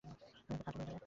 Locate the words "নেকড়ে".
0.79-0.99